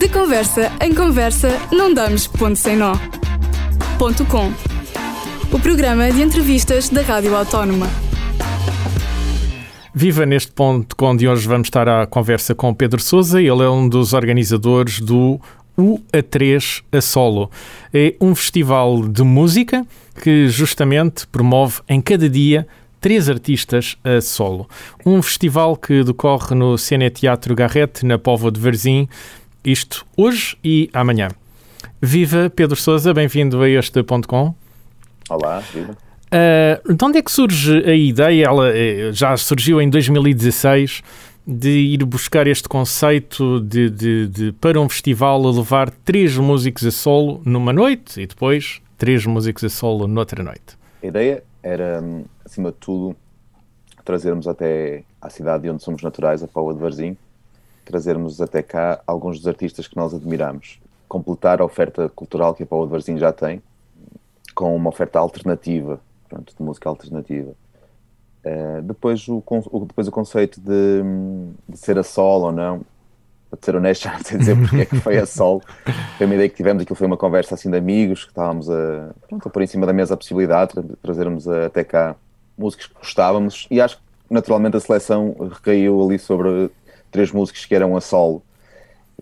[0.00, 2.94] De conversa em conversa, não damos ponto sem nó.
[3.98, 4.50] Ponto com.
[5.54, 7.86] O programa de entrevistas da Rádio Autónoma.
[9.94, 13.42] Viva neste ponto com de hoje vamos estar à conversa com Pedro Souza.
[13.42, 15.38] Ele é um dos organizadores do
[15.76, 17.50] o A3 a Solo.
[17.92, 19.86] É um festival de música
[20.22, 22.66] que justamente promove em cada dia
[23.00, 24.68] três artistas a solo.
[25.04, 29.08] Um festival que decorre no Cine Teatro Garrete, na Póvoa de Varzim,
[29.64, 31.28] isto hoje e amanhã.
[32.00, 34.54] Viva Pedro Sousa, bem-vindo a este ponto com.
[35.28, 35.96] Olá, viva.
[36.32, 38.46] Uh, de onde é que surge a ideia?
[38.46, 41.02] Ela eh, já surgiu em 2016
[41.46, 46.90] de ir buscar este conceito de, de, de, para um festival levar três músicos a
[46.90, 50.78] solo numa noite e depois três músicos a solo noutra noite.
[51.02, 52.02] A ideia era,
[52.44, 53.16] acima de tudo,
[54.04, 57.16] trazermos até à cidade de onde somos naturais, a Paula de Varzim,
[57.90, 62.66] trazermos até cá alguns dos artistas que nós admiramos, completar a oferta cultural que a
[62.66, 63.60] Paula de Varzim já tem,
[64.54, 67.52] com uma oferta alternativa, pronto, de música alternativa.
[68.44, 71.02] Uh, depois, o, o, depois o conceito de,
[71.68, 72.82] de, ser a solo ou não,
[73.50, 75.60] para ser honesto, já não sei dizer porque é que foi a solo.
[76.16, 79.10] Foi uma ideia que tivemos, aquilo foi uma conversa assim de amigos, que estávamos a,
[79.28, 82.16] pronto, a pôr em cima da mesa a possibilidade de trazermos até cá
[82.56, 86.70] músicos que gostávamos e acho que naturalmente a seleção recaiu ali sobre
[87.10, 88.42] três músicos que eram a solo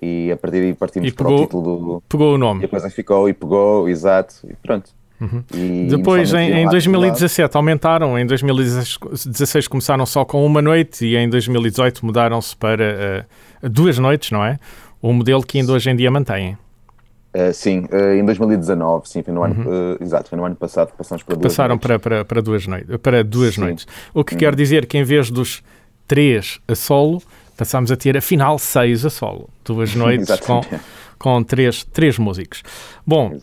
[0.01, 2.03] e a partir daí partimos pegou, para o título do...
[2.09, 2.63] Pegou o nome.
[2.63, 4.91] E a coisa ficou e pegou, exato, e pronto.
[5.21, 5.43] Uhum.
[5.53, 8.19] E Depois, em, em 2017, aumentaram.
[8.19, 13.27] Em 2016 começaram só com uma noite e em 2018 mudaram-se para
[13.63, 14.59] uh, duas noites, não é?
[15.03, 16.57] O modelo que ainda hoje em dia mantêm.
[17.35, 19.97] Uh, sim, uh, em 2019, sim, foi no, ano, uhum.
[20.01, 21.87] exato, foi no ano passado que passamos para duas Passaram noites.
[21.87, 23.87] Para, para, para duas, noites, para duas noites.
[24.15, 24.39] O que uhum.
[24.39, 25.63] quer dizer que em vez dos
[26.07, 27.21] três a solo,
[27.59, 29.51] passámos a ter afinal seis a solo.
[29.65, 30.63] Duas noites com,
[31.19, 32.63] com três, três músicos.
[33.07, 33.39] Bom,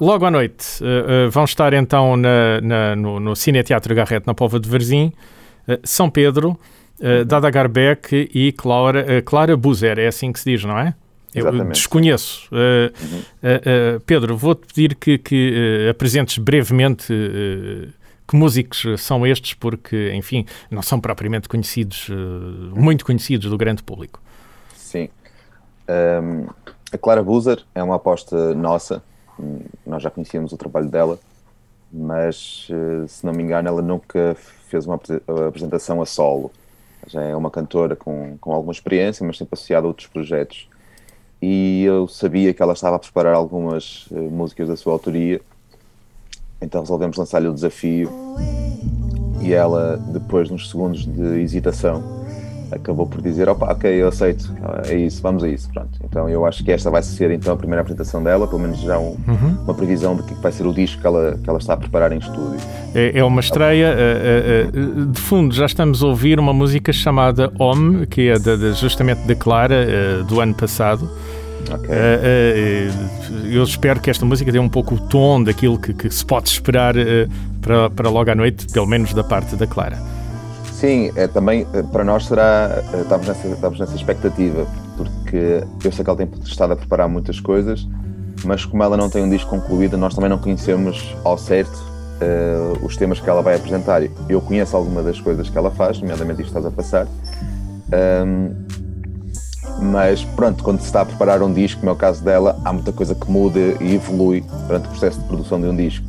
[0.00, 4.26] Logo à noite uh, uh, vão estar então na, na, no, no Cine Teatro Garrete,
[4.26, 5.12] na Pova de Varzim,
[5.68, 6.58] uh, São Pedro,
[7.26, 10.94] Dada Garbeck e Clara, Clara Buzer, é assim que se diz, não é?
[11.34, 11.66] Exatamente.
[11.66, 12.48] Eu desconheço.
[12.52, 14.00] Uhum.
[14.06, 17.12] Pedro, vou-te pedir que, que apresentes brevemente
[18.26, 22.08] que músicos são estes, porque, enfim, não são propriamente conhecidos,
[22.74, 24.20] muito conhecidos do grande público.
[24.74, 25.08] Sim.
[25.88, 26.46] Um,
[26.92, 29.02] a Clara Buzer é uma aposta nossa,
[29.86, 31.18] nós já conhecíamos o trabalho dela,
[31.92, 34.36] mas eh, se não me engano, ela nunca
[34.68, 34.98] fez uma
[35.48, 36.50] apresentação a solo.
[37.06, 40.68] Já é uma cantora com, com alguma experiência, mas sempre associada a outros projetos.
[41.40, 45.40] E eu sabia que ela estava a preparar algumas uh, músicas da sua autoria,
[46.64, 48.10] então resolvemos lançar-lhe o desafio.
[49.40, 52.02] E ela, depois de uns segundos de hesitação,
[52.72, 54.50] acabou por dizer, opa, ok, eu aceito,
[54.88, 55.90] é isso, vamos a isso, pronto.
[56.02, 58.98] Então eu acho que esta vai ser então a primeira apresentação dela, pelo menos já
[58.98, 59.58] um, uhum.
[59.64, 62.12] uma previsão de que vai ser o disco que ela, que ela está a preparar
[62.12, 62.58] em estúdio.
[62.94, 67.52] É, é uma estreia, uh, uh, de fundo já estamos a ouvir uma música chamada
[67.58, 69.86] Homme, que é de, de, justamente da Clara,
[70.20, 71.08] uh, do ano passado.
[71.64, 72.90] Okay.
[73.52, 76.48] eu espero que esta música dê um pouco o tom daquilo que, que se pode
[76.48, 76.94] esperar
[77.62, 79.98] para, para logo à noite, pelo menos da parte da Clara.
[80.84, 82.82] Sim, é, também eh, para nós será.
[82.92, 84.66] Eh, estamos nessa, estamos nessa expectativa,
[84.98, 87.88] porque eu sei que ela tem estado a preparar muitas coisas,
[88.44, 92.84] mas como ela não tem um disco concluído, nós também não conhecemos ao certo uh,
[92.84, 94.02] os temas que ela vai apresentar.
[94.28, 97.06] Eu conheço alguma das coisas que ela faz, nomeadamente isto estás a passar.
[98.26, 98.63] Um,
[99.84, 102.72] mas pronto, quando se está a preparar um disco, como é o caso dela, há
[102.72, 106.06] muita coisa que muda e evolui durante o processo de produção de um disco.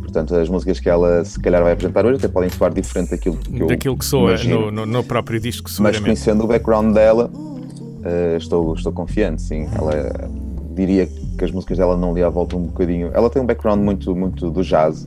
[0.00, 3.36] Portanto, as músicas que ela se calhar vai apresentar hoje até podem soar diferente daquilo
[3.36, 7.30] que eu Daquilo que soa no, no, no, próprio disco, Mas conhecendo o background dela,
[7.32, 9.68] uh, estou, estou confiante, sim.
[9.72, 10.28] Ela
[10.74, 13.10] diria que as músicas dela não lhe volta um bocadinho.
[13.14, 15.04] Ela tem um background muito, muito do jazz,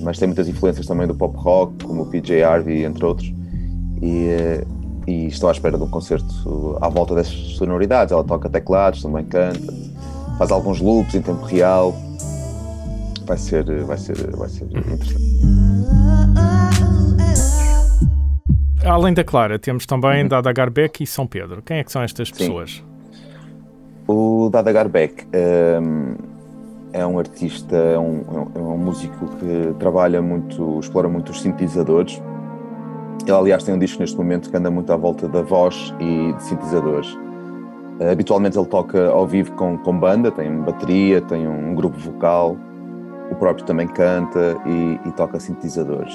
[0.00, 3.32] mas tem muitas influências também do pop rock, como o PJ Harvey, entre outros.
[4.00, 4.28] E,
[4.62, 4.81] uh,
[5.12, 8.12] e estou à espera de um concerto à volta dessas sonoridades.
[8.12, 9.72] Ela toca teclados, também canta,
[10.38, 11.94] faz alguns loops em tempo real
[13.26, 15.14] vai ser, vai ser, vai ser interessante.
[18.84, 20.28] Além da Clara, temos também uhum.
[20.28, 21.62] Dada Garbeck e São Pedro.
[21.62, 22.34] Quem é que são estas Sim.
[22.34, 22.84] pessoas?
[24.08, 25.24] O Dada Garbeck
[25.80, 26.16] um,
[26.92, 32.20] é um artista, é um, é um músico que trabalha muito, explora muito os sintetizadores.
[33.22, 36.32] Ele, aliás, tem um disco neste momento que anda muito à volta da voz e
[36.32, 37.16] de sintetizadores.
[38.10, 42.56] habitualmente ele toca ao vivo com, com banda, tem bateria, tem um grupo vocal
[43.32, 46.14] o próprio também canta e, e toca sintetizadores.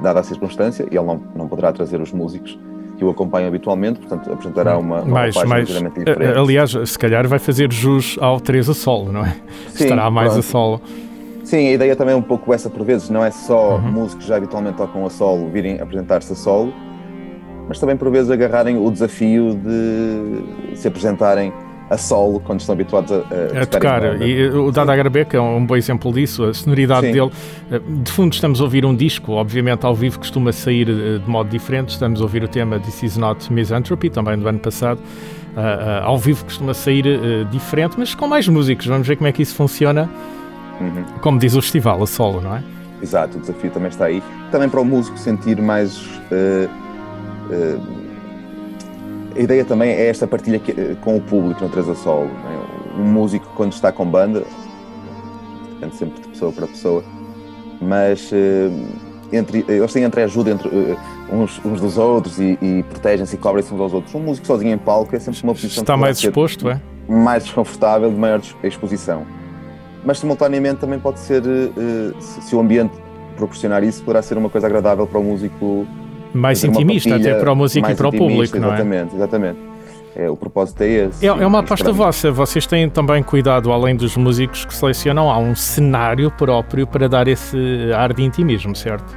[0.00, 2.56] Dada a circunstância, ele não, não poderá trazer os músicos,
[2.96, 6.14] que o acompanham habitualmente, portanto apresentará uma, uma mais, mais, diferente.
[6.38, 9.36] Aliás, se calhar vai fazer jus ao 3 a solo, não é?
[9.68, 10.38] Sim, Estará mais pronto.
[10.38, 10.80] a solo.
[11.46, 13.92] Sim, a ideia também é um pouco essa por vezes, não é só uhum.
[13.92, 16.74] músicos que já habitualmente tocam a solo virem apresentar-se a solo,
[17.68, 21.52] mas também por vezes agarrarem o desafio de se apresentarem
[21.88, 24.20] a solo quando estão habituados a, a, a tocar.
[24.20, 27.12] E o Dada Agarbeca é um bom exemplo disso, a sonoridade Sim.
[27.12, 27.30] dele.
[27.70, 31.30] Eh, de fundo estamos a ouvir um disco, obviamente ao vivo costuma sair eh, de
[31.30, 34.98] modo diferente, estamos a ouvir o tema This Is Not Misanthropy, também do ano passado.
[34.98, 38.84] Uh, uh, ao vivo costuma sair uh, diferente, mas com mais músicos.
[38.86, 40.10] Vamos ver como é que isso funciona.
[40.80, 41.04] Uhum.
[41.20, 42.62] Como diz o festival, a solo, não é?
[43.02, 44.22] Exato, o desafio também está aí.
[44.50, 45.98] Também para o músico sentir mais
[49.36, 52.30] a ideia também é esta partilha eh, com o público no 3 a solo.
[52.30, 53.00] É?
[53.00, 54.42] Um músico, quando está com banda,
[55.74, 57.04] depende sempre de pessoa para pessoa,
[57.80, 58.34] mas uh,
[59.30, 60.98] entre, eles têm entreajuda entre uh,
[61.30, 64.14] uns, uns, dos outros e, e protegem-se e cobrem-se uns aos outros.
[64.14, 66.80] Um músico sozinho em palco é sempre uma posição está mais exposto, é?
[67.06, 69.26] Mais desconfortável, de maior exposição.
[70.06, 72.92] Mas simultaneamente também pode ser, uh, se, se o ambiente
[73.36, 75.86] proporcionar isso, poderá ser uma coisa agradável para o músico
[76.32, 78.74] mais intimista até para a música e para o público, não é?
[78.74, 79.58] Exatamente, exatamente.
[80.14, 81.26] É, o propósito é esse.
[81.26, 82.30] É, é uma aposta vossa.
[82.30, 87.28] Vocês têm também cuidado, além dos músicos que selecionam, há um cenário próprio para dar
[87.28, 89.14] esse ar de intimismo, certo?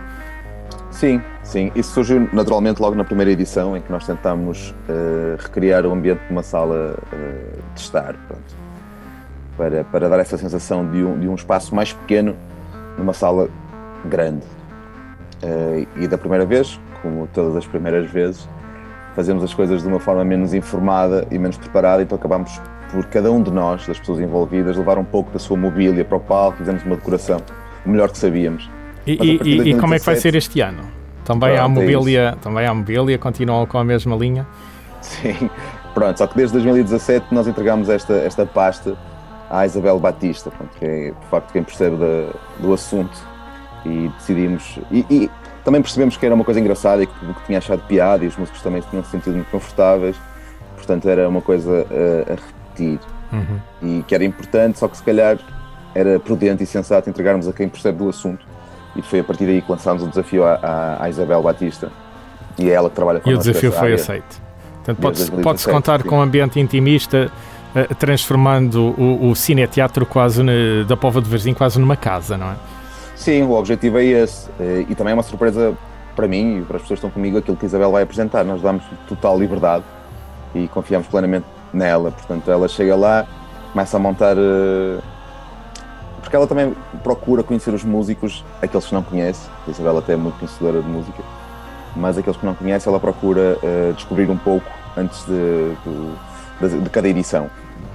[0.91, 1.71] Sim, sim.
[1.73, 6.19] Isso surgiu naturalmente logo na primeira edição, em que nós tentámos uh, recriar o ambiente
[6.25, 8.68] de uma sala uh, de estar, pronto,
[9.59, 12.33] para, para dar essa sensação de um, de um espaço mais pequeno
[12.97, 13.49] numa sala
[14.05, 14.45] grande.
[15.43, 18.47] Uh, e da primeira vez como todas as primeiras vezes,
[19.15, 22.59] fazemos as coisas de uma forma menos informada e menos preparada, então acabamos
[22.91, 26.17] por cada um de nós, das pessoas envolvidas, levar um pouco da sua mobília para
[26.17, 27.39] o palco, fizemos uma decoração,
[27.85, 28.69] o melhor que sabíamos.
[29.05, 30.83] E, e, e como é que vai ser este ano?
[31.23, 34.47] Também pronto, há é mobília, é também há mobília, continuam com a mesma linha?
[35.01, 35.49] Sim,
[35.93, 38.97] pronto, só que desde 2017 nós entregamos esta, esta pasta
[39.49, 43.17] à Isabel Batista, pronto, que é de facto quem percebe da, do assunto
[43.85, 44.79] e decidimos.
[44.91, 45.31] E, e,
[45.63, 48.37] também percebemos que era uma coisa engraçada e que, que tinha achado piada e os
[48.37, 50.15] músicos também se tinham sentido muito confortáveis,
[50.75, 52.99] portanto era uma coisa a, a repetir
[53.31, 53.59] uhum.
[53.81, 55.37] e que era importante, só que se calhar
[55.93, 58.45] era prudente e sensato entregarmos a quem percebe do assunto
[58.95, 61.91] e foi a partir daí que lançámos o desafio à, à Isabel Batista
[62.57, 63.95] e é ela que trabalha com E o desafio foi área.
[63.95, 64.41] aceito.
[64.75, 67.31] Portanto, pode-se pode contar com um ambiente intimista,
[67.75, 70.43] uh, transformando o, o cine-teatro quase
[70.87, 72.55] da Pova de Varzim quase numa casa, não é?
[73.19, 74.49] Sim, o objetivo é esse.
[74.57, 75.77] Eh, e também é uma surpresa
[76.15, 78.45] para mim e para as pessoas que estão comigo aquilo que a Isabel vai apresentar.
[78.45, 79.83] Nós damos total liberdade
[80.55, 82.11] e confiamos plenamente nela.
[82.11, 83.27] Portanto, ela chega lá,
[83.73, 84.37] começa a montar.
[84.37, 84.99] Eh,
[86.21, 86.73] porque ela também
[87.03, 89.49] procura conhecer os músicos, aqueles que não conhece.
[89.67, 91.21] A Isabel até é muito conhecedora de música,
[91.97, 95.31] mas aqueles que não conhece, ela procura uh, descobrir um pouco antes de,
[95.83, 96.11] de,
[96.61, 97.49] de, cada edição.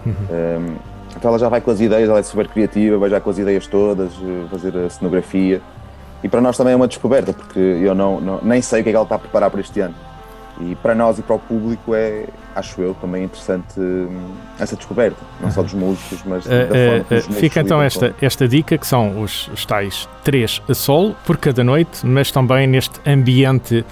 [0.06, 0.76] Uhum.
[1.16, 3.38] Então ela já vai com as ideias, ela é super criativa, vai já com as
[3.38, 5.60] ideias todas, eh, fazer a cenografia.
[6.22, 8.88] E para nós também é uma descoberta, porque eu não, não, nem sei o que
[8.88, 9.94] é que ela está a preparar para este ano.
[10.60, 15.18] E para nós e para o público é, acho eu, também interessante hum, essa descoberta,
[15.40, 18.78] não só dos músicos, mas uh, da forma uh, uh, Fica então esta, esta dica,
[18.78, 23.84] que são os, os tais três a sol por cada noite, mas também neste ambiente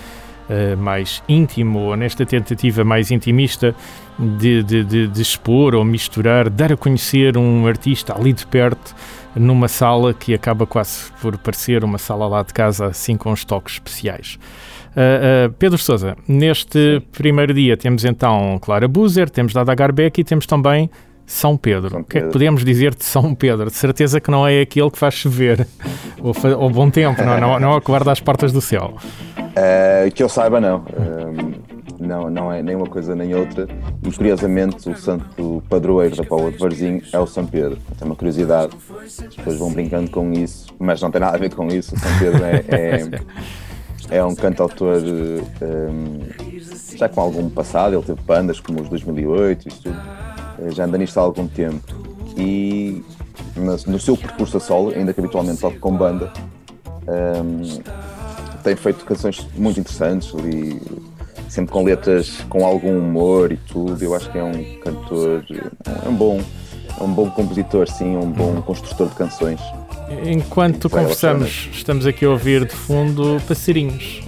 [0.76, 3.74] mais íntimo, nesta tentativa mais intimista
[4.18, 8.94] de, de, de, de, expor ou misturar, dar a conhecer um artista ali de perto,
[9.34, 13.44] numa sala que acaba quase por parecer uma sala lá de casa, assim com os
[13.44, 14.38] toques especiais.
[14.92, 17.06] Uh, uh, Pedro Sousa, neste Sim.
[17.12, 20.90] primeiro dia temos então Clara Buzer, temos Dada Garbeck e temos também
[21.24, 21.90] são Pedro.
[21.90, 22.02] São Pedro.
[22.02, 23.66] O que é que podemos dizer de São Pedro?
[23.66, 25.66] De certeza que não é aquele que faz chover
[26.20, 28.96] ou, ou bom tempo, não, não, não é o que guarda as portas do céu.
[29.38, 30.78] Uh, que eu saiba, não.
[30.78, 31.71] Uh,
[32.02, 33.66] não, não é nem uma coisa nem outra.
[34.02, 37.78] E curiosamente, o santo padroeiro da Paula de Varzim é o São Pedro.
[37.98, 38.72] Tem uma curiosidade.
[39.00, 41.94] As pessoas vão brincando com isso, mas não tem nada a ver com isso.
[41.94, 42.64] O São Pedro é,
[44.10, 47.94] é, é um cantautor um, eh, já com algum passado.
[47.94, 49.96] Ele teve bandas como os 2008 e tudo.
[50.74, 51.94] Já anda nisto há algum tempo.
[52.36, 53.04] E
[53.56, 56.32] no, seu percurso a solo, ainda que habitualmente toque com banda,
[57.06, 57.80] um,
[58.62, 60.80] tem feito canções muito interessantes e
[61.52, 64.02] sempre com letras com algum humor e tudo.
[64.02, 65.44] Eu acho que é um cantor,
[66.04, 66.40] é um bom,
[66.98, 68.62] é um bom compositor, sim, um bom uhum.
[68.62, 69.60] construtor de canções.
[70.24, 74.22] Enquanto conversamos, estamos aqui a ouvir de fundo Passarinhos.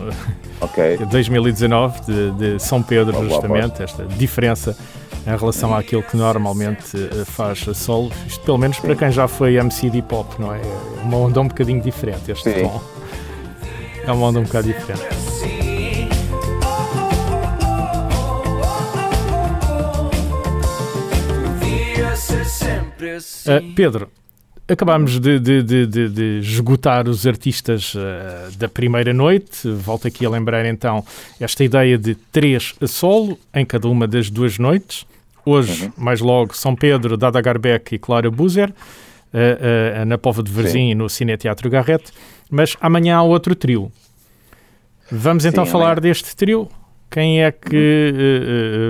[0.61, 0.99] Ok.
[1.11, 4.76] 2019 de, de São Pedro, justamente, esta diferença
[5.26, 8.12] em relação àquilo que normalmente eh, faz a solo.
[8.26, 8.83] Isto, pelo menos, Sim.
[8.83, 10.61] para quem já foi MC de hip hop, não é?
[10.61, 12.62] É uma onda um bocadinho diferente este Sim.
[12.64, 12.83] tom.
[14.07, 15.63] É uma onda um bocado diferente.
[23.47, 24.09] Uh, Pedro,
[24.69, 29.69] acabámos de, de, de, de, esgotar os artistas uh, da primeira noite.
[29.71, 31.05] Volto aqui a lembrar então
[31.38, 35.07] esta ideia de três a solo em cada uma das duas noites.
[35.45, 35.93] Hoje, uhum.
[35.97, 40.95] mais logo, São Pedro, Dada Garbeck e Clara Buzer, uh, uh, na Pova de Varzim
[40.95, 42.12] no Cine Teatro Garrete.
[42.50, 43.93] Mas amanhã há outro trio.
[45.11, 46.69] Vamos então Sim, falar deste trio.
[47.14, 48.12] Quem é que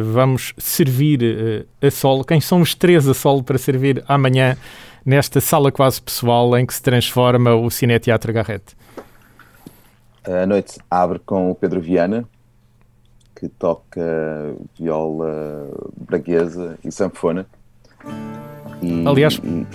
[0.02, 0.12] uhum.
[0.14, 2.24] vamos servir a solo?
[2.24, 4.56] Quem são os três a solo para servir amanhã
[5.04, 8.74] nesta sala quase pessoal em que se transforma o Cine Teatro Garrete?
[10.26, 12.24] A noite abre com o Pedro Viana,
[13.36, 14.00] que toca
[14.74, 17.44] viola braguesa e sanfona.
[18.80, 19.66] E, Aliás, e,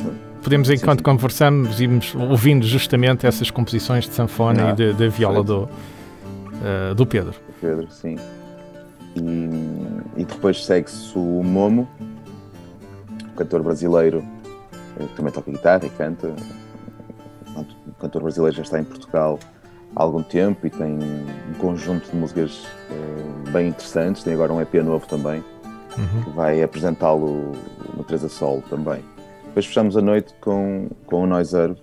[0.41, 1.11] podemos, enquanto sim, sim.
[1.11, 7.35] conversamos, irmos ouvindo justamente essas composições de sanfona e da viola do, uh, do Pedro.
[7.61, 8.15] Pedro, sim.
[9.15, 11.87] E, e depois segue-se o Momo,
[13.35, 14.23] cantor brasileiro
[15.07, 16.33] que também toca guitarra e canta.
[17.55, 19.39] O cantor brasileiro já está em Portugal
[19.95, 24.23] há algum tempo e tem um conjunto de músicas uh, bem interessantes.
[24.23, 25.43] Tem agora um EP novo também,
[25.97, 26.23] uhum.
[26.23, 27.53] que vai apresentá-lo
[27.95, 29.03] no 3 a Sol também.
[29.45, 31.75] Depois fechamos a noite com, com o Noiser.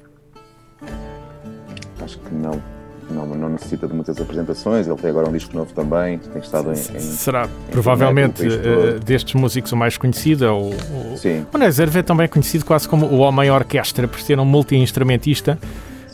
[2.01, 2.76] Acho que não
[3.11, 6.71] não, não necessita de muitas apresentações, ele tem agora um disco novo também, tem estado
[6.71, 6.73] em.
[6.73, 10.45] em Será em provavelmente uh, destes músicos o mais conhecido?
[10.45, 11.47] É o, o, Sim.
[11.53, 15.59] O Nezerve é também conhecido quase como o homem orquestra, por ser um multi-instrumentista.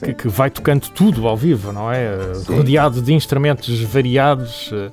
[0.03, 2.35] Que, que, vai tocando tudo ao vivo, não é?
[2.35, 2.57] Sim.
[2.57, 4.91] Rodeado de instrumentos variados, eh,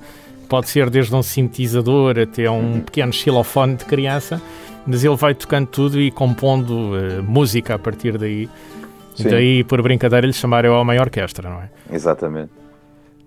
[0.48, 2.82] pode ser desde um sintetizador até um uhum.
[2.82, 4.40] pequeno xilofone de criança,
[4.86, 8.48] mas ele vai tocando tudo e compondo uh, música a partir daí.
[9.24, 9.30] Sim.
[9.30, 11.70] Daí, por brincadeira, lhe chamarem ao Homem Orquestra, não é?
[11.92, 12.52] Exatamente.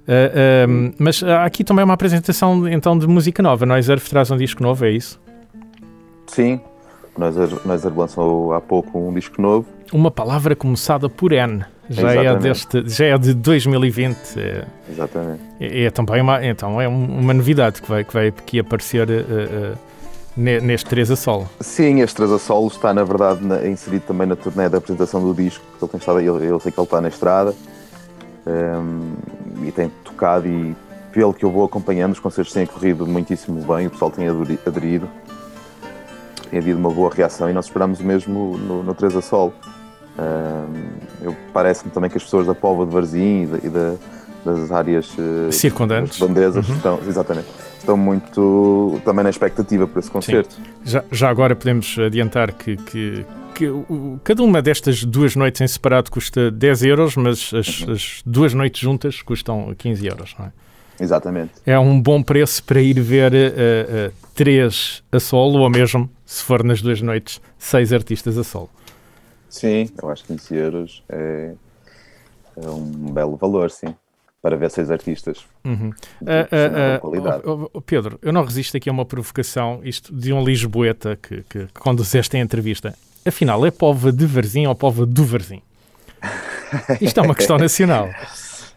[0.03, 3.65] Uh, uh, mas há aqui também uma apresentação então de música nova.
[3.65, 5.21] Noiser traz um disco novo, é isso?
[6.27, 6.61] Sim,
[7.17, 9.67] Noiser, Noiser lançou há pouco um disco novo.
[9.93, 11.65] Uma palavra começada por N.
[11.91, 14.39] Já é, deste, já é de 2020.
[14.39, 15.41] É, Exatamente.
[15.61, 19.09] É, é, também uma, então é uma novidade que vai, que vai aqui aparecer.
[19.09, 19.92] Uh,
[20.37, 21.49] neste 3 a solo.
[21.61, 25.21] Sim, este 3 a solo está, na verdade, na, inserido também na turnê da apresentação
[25.23, 25.65] do disco.
[25.81, 27.55] Ele tem estado, eu, eu sei que ele está na estrada
[28.47, 29.15] um,
[29.67, 30.75] e tem tocado e
[31.13, 35.07] pelo que eu vou acompanhando, os concertos têm corrido muitíssimo bem, o pessoal tem aderido,
[36.51, 39.53] tem havido uma boa reação e nós esperamos o mesmo no, no 3 a solo.
[40.19, 43.95] Um, Parece-me também que as pessoas da Póvoa de Varzim e, da,
[44.45, 46.61] das áreas uh, circundantes uhum.
[46.61, 50.57] estão, exatamente, estão muito também na expectativa para esse concerto.
[50.85, 55.67] Já, já, agora podemos adiantar que, que, que o, cada uma destas duas noites em
[55.67, 57.93] separado custa 10 euros, mas as, uhum.
[57.93, 60.53] as duas noites juntas custam 15 euros, não é?
[61.01, 61.53] Exatamente.
[61.67, 66.45] É um bom preço para ir ver uh, uh, três a solo, ou mesmo, se
[66.45, 68.71] for nas duas noites, seis artistas a solo.
[69.49, 71.55] Sim, eu acho que 15 euros é,
[72.57, 73.95] é um belo valor, sim
[74.43, 75.39] para ver seis artistas.
[75.65, 75.93] Uhum.
[76.21, 81.45] Uh, uh, Pedro, eu não resisto aqui a uma provocação, isto de um Lisboeta que,
[81.49, 82.93] que, conduzeste em entrevista.
[83.25, 85.63] Afinal, é povo de Varzim ou povo do Varzim?
[87.01, 88.11] Isto é uma questão nacional.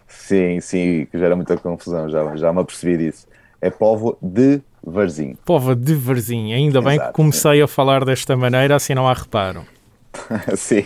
[0.08, 3.28] sim, sim, que gera muita confusão, já, já me apercebi disso.
[3.60, 5.36] É povo de Varzim.
[5.44, 7.62] Povo de Varzim, ainda bem Exato, que comecei sim.
[7.64, 9.66] a falar desta maneira, assim não há reparo.
[10.56, 10.86] sim.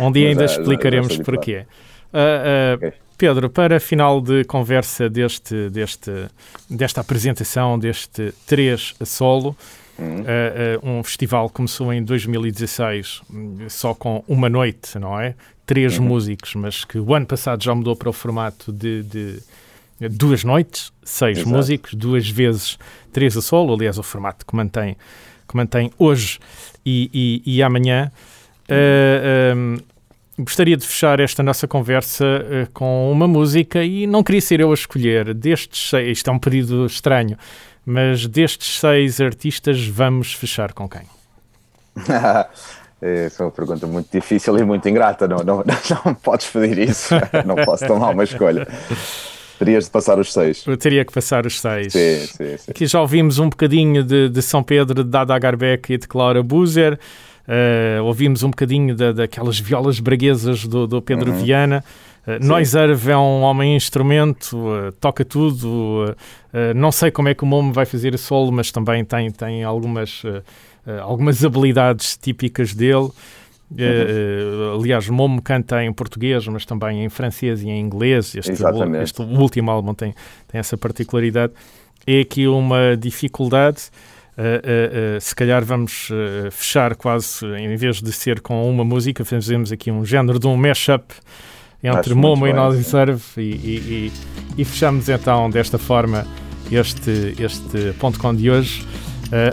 [0.00, 1.66] Um dia Mas ainda já, explicaremos já, já porquê.
[2.12, 2.92] Uh, uh, okay.
[3.18, 6.10] Pedro, para final de conversa deste, deste,
[6.70, 9.56] desta apresentação, deste 3 a solo,
[9.98, 10.20] uhum.
[10.20, 13.22] uh, uh, um festival começou em 2016
[13.68, 15.34] só com uma noite, não é?
[15.66, 16.06] Três uhum.
[16.06, 19.42] músicos, mas que o ano passado já mudou para o formato de, de
[20.08, 21.50] duas noites, seis Exato.
[21.50, 22.78] músicos, duas vezes
[23.12, 24.96] três a solo, aliás, o formato que mantém,
[25.48, 26.38] que mantém hoje
[26.86, 28.12] e, e, e amanhã.
[28.70, 29.82] Uh,
[30.38, 34.70] gostaria de fechar esta nossa conversa uh, com uma música e não queria ser eu
[34.70, 35.34] a escolher.
[35.34, 37.36] Destes seis, isto é um pedido estranho,
[37.84, 41.02] mas destes seis artistas, vamos fechar com quem?
[43.00, 45.28] Essa é uma pergunta muito difícil e muito ingrata.
[45.28, 45.64] Não, não,
[46.04, 47.14] não podes pedir isso.
[47.46, 48.66] Não posso tomar uma escolha.
[49.58, 50.64] Terias de passar os seis.
[50.66, 51.92] Eu teria que passar os seis.
[51.92, 52.70] Sim, sim, sim.
[52.70, 56.42] Aqui já ouvimos um bocadinho de, de São Pedro, de Dada Garbeck e de Clara
[56.42, 56.98] Buzer.
[57.48, 61.38] Uh, ouvimos um bocadinho da, daquelas violas braguesas do, do Pedro uhum.
[61.38, 61.82] Viana.
[62.26, 66.14] Uh, Noiserve é um homem instrumento, uh, toca tudo.
[66.52, 69.30] Uh, não sei como é que o Momo vai fazer a solo, mas também tem,
[69.30, 70.22] tem algumas,
[71.02, 73.10] algumas habilidades típicas dele.
[73.70, 74.80] Uhum.
[74.80, 78.34] aliás, Momo canta em português, mas também em francês e em inglês.
[78.34, 78.52] Este,
[79.02, 80.14] este último álbum tem,
[80.48, 81.52] tem essa particularidade.
[82.06, 83.90] É aqui uma dificuldade
[84.38, 86.10] Uh, uh, se calhar vamos
[86.52, 90.56] fechar quase, em vez de ser com uma música, fazemos aqui um género de um
[90.56, 91.12] mashup
[91.82, 94.12] entre Momo e Naughty Serve e, e,
[94.56, 96.24] e, e, fechamos então desta forma
[96.70, 98.86] este, este ponto com de hoje.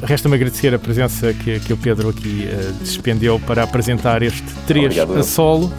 [0.03, 2.47] Resta-me agradecer a presença que, que o Pedro aqui
[2.79, 5.19] despendeu para apresentar este 3 Obrigado.
[5.19, 5.71] a solo.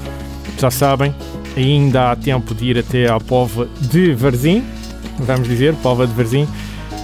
[0.59, 1.15] Já sabem,
[1.57, 4.65] ainda há tempo de ir até à Pova de Varzim,
[5.19, 6.49] vamos dizer, Pova de Varzim,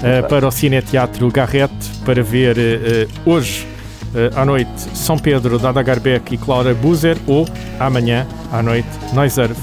[0.03, 2.57] uh, para o Cine Teatro Garrete, para ver
[3.25, 3.67] hoje
[4.37, 7.49] à noite São Pedro, Dada Garbeck e Clara Buzer, ou
[7.81, 9.59] amanhã à noite Noiserve,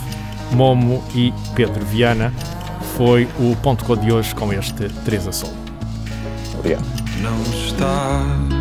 [0.51, 2.33] Momo e Pedro Viana.
[2.97, 5.53] Foi o ponto de hoje com este 3 a solo.
[6.57, 6.83] Obrigado.
[7.21, 8.59] Não estás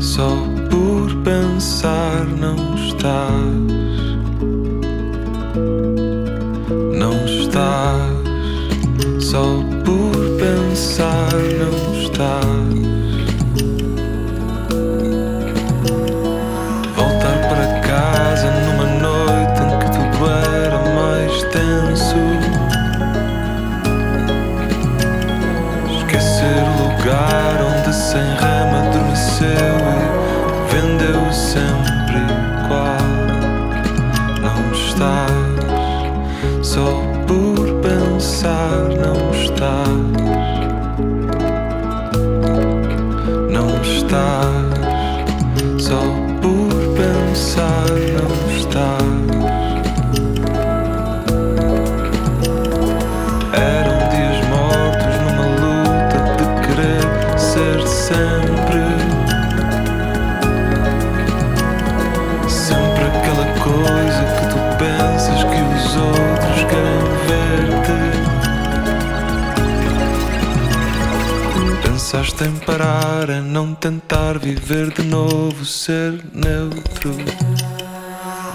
[0.00, 0.28] só
[0.70, 3.20] por pensar, não estás.
[6.98, 8.29] Não estás
[9.30, 13.09] só por pensar, não estás.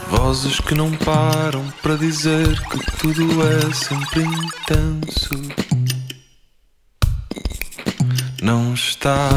[0.10, 5.42] Vozes que não param para dizer que tudo é sempre intenso.
[8.44, 9.34] Não estás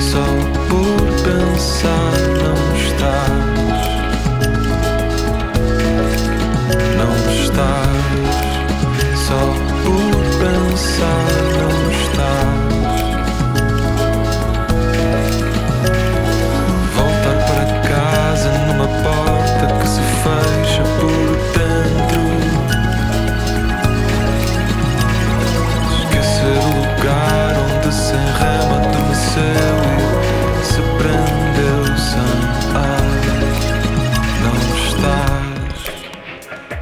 [0.00, 0.24] só
[0.68, 3.43] por pensar, não estás,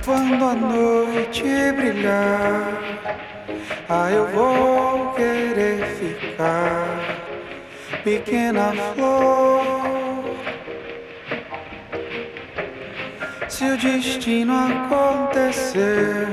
[0.05, 1.43] quando a noite
[1.77, 2.83] brilhar.
[3.89, 6.99] Ah, eu vou querer ficar,
[8.03, 9.63] pequena flor.
[13.49, 16.27] Se o destino acontecer,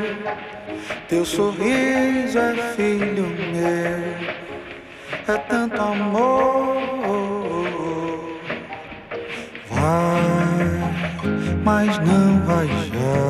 [1.07, 4.39] teu sorriso é filho meu
[5.29, 6.77] é tanto amor.
[9.69, 10.58] Vai,
[11.63, 13.29] mas não vai já,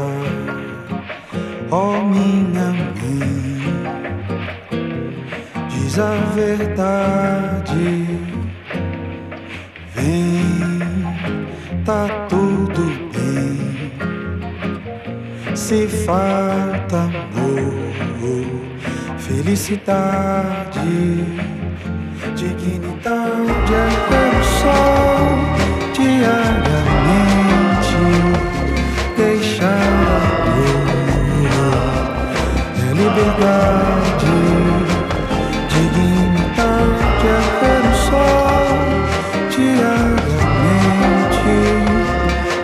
[1.71, 2.89] oh, minha mãe.
[5.69, 8.05] Diz a verdade,
[9.95, 10.43] vem,
[11.85, 12.81] tá tudo
[13.13, 13.91] bem.
[15.55, 17.73] Se falta amor,
[19.17, 20.79] felicidade
[22.39, 25.38] dignidade é pelo sol